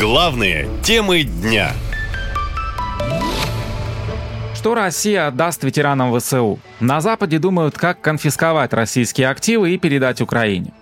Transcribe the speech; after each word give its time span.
Главные 0.00 0.66
темы 0.82 1.24
дня. 1.24 1.74
Что 4.54 4.74
Россия 4.74 5.26
отдаст 5.26 5.62
ветеранам 5.62 6.18
ВСУ? 6.18 6.58
На 6.80 7.02
Западе 7.02 7.38
думают, 7.38 7.76
как 7.76 8.00
конфисковать 8.00 8.72
российские 8.72 9.28
активы 9.28 9.72
и 9.72 9.78
передать 9.78 10.22
Украине. 10.22 10.72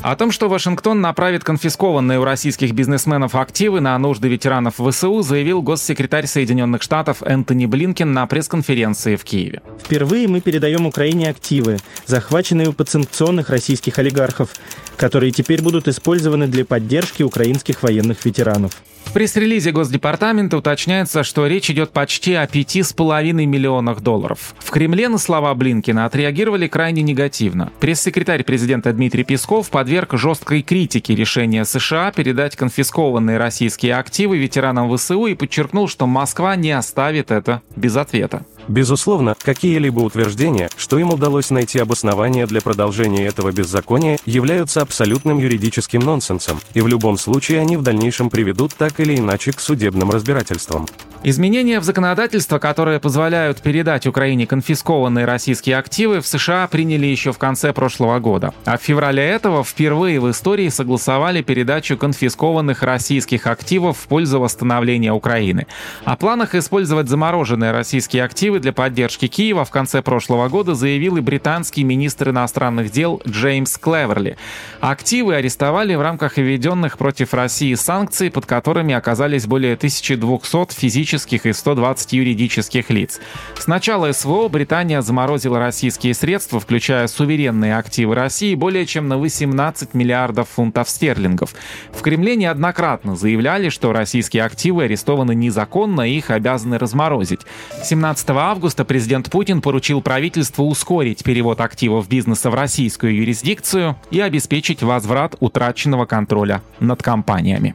О 0.00 0.16
том, 0.16 0.32
что 0.32 0.48
Вашингтон 0.48 1.00
направит 1.00 1.44
конфискованные 1.44 2.18
у 2.18 2.24
российских 2.24 2.72
бизнесменов 2.72 3.36
активы 3.36 3.80
на 3.80 3.96
нужды 3.98 4.26
ветеранов 4.26 4.74
ВСУ, 4.78 5.22
заявил 5.22 5.62
госсекретарь 5.62 6.26
Соединенных 6.26 6.82
Штатов 6.82 7.22
Энтони 7.22 7.66
Блинкен 7.66 8.12
на 8.12 8.26
пресс-конференции 8.26 9.14
в 9.14 9.22
Киеве. 9.22 9.62
Впервые 9.84 10.26
мы 10.26 10.40
передаем 10.40 10.86
Украине 10.86 11.30
активы, 11.30 11.78
захваченные 12.06 12.70
у 12.70 12.72
подсанкционных 12.72 13.48
российских 13.48 14.00
олигархов, 14.00 14.50
которые 14.96 15.32
теперь 15.32 15.62
будут 15.62 15.88
использованы 15.88 16.46
для 16.46 16.64
поддержки 16.64 17.22
украинских 17.22 17.82
военных 17.82 18.24
ветеранов. 18.24 18.72
В 19.04 19.14
пресс-релизе 19.14 19.72
Госдепартамента 19.72 20.56
уточняется, 20.56 21.22
что 21.22 21.46
речь 21.46 21.70
идет 21.70 21.90
почти 21.90 22.32
о 22.32 22.46
5,5 22.46 23.32
миллионах 23.44 24.00
долларов. 24.00 24.54
В 24.58 24.70
Кремле 24.70 25.10
на 25.10 25.18
слова 25.18 25.54
Блинкина 25.54 26.06
отреагировали 26.06 26.66
крайне 26.66 27.02
негативно. 27.02 27.70
Пресс-секретарь 27.78 28.42
президента 28.42 28.90
Дмитрий 28.90 29.24
Песков 29.24 29.68
подверг 29.68 30.16
жесткой 30.16 30.62
критике 30.62 31.14
решения 31.14 31.66
США 31.66 32.10
передать 32.10 32.56
конфискованные 32.56 33.36
российские 33.36 33.96
активы 33.96 34.38
ветеранам 34.38 34.96
ВСУ 34.96 35.26
и 35.26 35.34
подчеркнул, 35.34 35.88
что 35.88 36.06
Москва 36.06 36.56
не 36.56 36.70
оставит 36.70 37.30
это 37.30 37.60
без 37.76 37.96
ответа. 37.96 38.46
Безусловно, 38.68 39.36
какие-либо 39.40 40.00
утверждения, 40.00 40.70
что 40.76 40.98
им 40.98 41.10
удалось 41.10 41.50
найти 41.50 41.78
обоснование 41.78 42.46
для 42.46 42.60
продолжения 42.60 43.26
этого 43.26 43.50
беззакония, 43.52 44.18
являются 44.24 44.82
абсолютным 44.82 45.38
юридическим 45.38 46.00
нонсенсом, 46.00 46.60
и 46.74 46.80
в 46.80 46.86
любом 46.86 47.18
случае 47.18 47.60
они 47.60 47.76
в 47.76 47.82
дальнейшем 47.82 48.30
приведут 48.30 48.74
так 48.74 49.00
или 49.00 49.16
иначе 49.16 49.52
к 49.52 49.60
судебным 49.60 50.10
разбирательствам. 50.10 50.86
Изменения 51.24 51.78
в 51.78 51.84
законодательство, 51.84 52.58
которые 52.58 52.98
позволяют 52.98 53.62
передать 53.62 54.08
Украине 54.08 54.44
конфискованные 54.44 55.24
российские 55.24 55.76
активы, 55.76 56.20
в 56.20 56.26
США 56.26 56.66
приняли 56.66 57.06
еще 57.06 57.30
в 57.32 57.38
конце 57.38 57.72
прошлого 57.72 58.18
года. 58.18 58.52
А 58.64 58.76
в 58.76 58.82
феврале 58.82 59.22
этого 59.22 59.62
впервые 59.62 60.18
в 60.18 60.28
истории 60.28 60.68
согласовали 60.68 61.40
передачу 61.40 61.96
конфискованных 61.96 62.82
российских 62.82 63.46
активов 63.46 63.98
в 63.98 64.08
пользу 64.08 64.40
восстановления 64.40 65.12
Украины. 65.12 65.68
О 66.04 66.16
планах 66.16 66.56
использовать 66.56 67.08
замороженные 67.08 67.70
российские 67.70 68.24
активы 68.24 68.58
для 68.58 68.72
поддержки 68.72 69.28
Киева 69.28 69.64
в 69.64 69.70
конце 69.70 70.02
прошлого 70.02 70.48
года 70.48 70.74
заявил 70.74 71.18
и 71.18 71.20
британский 71.20 71.84
министр 71.84 72.30
иностранных 72.30 72.90
дел 72.90 73.22
Джеймс 73.28 73.78
Клеверли. 73.78 74.38
Активы 74.80 75.36
арестовали 75.36 75.94
в 75.94 76.02
рамках 76.02 76.38
введенных 76.38 76.98
против 76.98 77.32
России 77.32 77.74
санкций, 77.74 78.28
под 78.28 78.44
которыми 78.44 78.92
оказались 78.92 79.46
более 79.46 79.74
1200 79.74 80.74
физических 80.74 81.11
физических 81.12 81.46
и 81.46 81.52
120 81.52 82.12
юридических 82.14 82.90
лиц. 82.90 83.20
С 83.58 83.66
начала 83.66 84.12
СВО 84.12 84.48
Британия 84.48 85.02
заморозила 85.02 85.58
российские 85.58 86.14
средства, 86.14 86.58
включая 86.58 87.06
суверенные 87.06 87.76
активы 87.76 88.14
России, 88.14 88.54
более 88.54 88.86
чем 88.86 89.08
на 89.08 89.18
18 89.18 89.92
миллиардов 89.92 90.48
фунтов 90.48 90.88
стерлингов. 90.88 91.54
В 91.92 92.00
Кремле 92.00 92.36
неоднократно 92.36 93.14
заявляли, 93.14 93.68
что 93.68 93.92
российские 93.92 94.44
активы 94.44 94.84
арестованы 94.84 95.34
незаконно 95.34 96.08
и 96.08 96.16
их 96.16 96.30
обязаны 96.30 96.78
разморозить. 96.78 97.40
17 97.84 98.30
августа 98.30 98.84
президент 98.84 99.30
Путин 99.30 99.60
поручил 99.60 100.00
правительству 100.00 100.66
ускорить 100.66 101.22
перевод 101.22 101.60
активов 101.60 102.08
бизнеса 102.08 102.50
в 102.50 102.54
российскую 102.54 103.14
юрисдикцию 103.14 103.96
и 104.10 104.20
обеспечить 104.20 104.82
возврат 104.82 105.36
утраченного 105.40 106.06
контроля 106.06 106.62
над 106.80 107.02
компаниями. 107.02 107.74